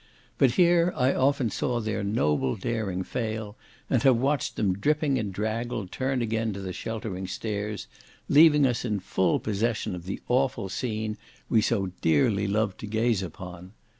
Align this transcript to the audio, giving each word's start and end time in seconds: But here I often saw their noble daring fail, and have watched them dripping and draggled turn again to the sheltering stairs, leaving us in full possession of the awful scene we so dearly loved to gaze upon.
But 0.39 0.53
here 0.53 0.91
I 0.95 1.13
often 1.13 1.51
saw 1.51 1.79
their 1.79 2.03
noble 2.03 2.55
daring 2.55 3.03
fail, 3.03 3.55
and 3.87 4.01
have 4.01 4.17
watched 4.17 4.55
them 4.55 4.73
dripping 4.73 5.19
and 5.19 5.31
draggled 5.31 5.91
turn 5.91 6.23
again 6.23 6.53
to 6.53 6.59
the 6.59 6.73
sheltering 6.73 7.27
stairs, 7.27 7.85
leaving 8.27 8.65
us 8.65 8.83
in 8.83 8.99
full 8.99 9.39
possession 9.39 9.93
of 9.93 10.05
the 10.05 10.19
awful 10.27 10.69
scene 10.69 11.17
we 11.49 11.61
so 11.61 11.91
dearly 12.01 12.47
loved 12.47 12.79
to 12.79 12.87
gaze 12.87 13.21
upon. 13.21 13.73